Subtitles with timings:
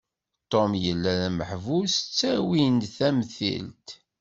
[0.51, 3.89] Tom yella d ameḥbus ttawin d tamtilt.